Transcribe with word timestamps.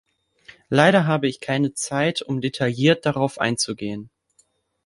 Leider 0.69 1.05
habe 1.05 1.27
ich 1.27 1.41
keine 1.41 1.75
Zeit, 1.75 2.23
um 2.23 2.41
detailliert 2.41 3.05
darauf 3.05 3.39
einzugehen. 3.39 4.09